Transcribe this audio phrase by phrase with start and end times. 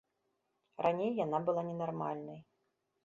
[0.85, 2.39] Раней яна была ненармальнай.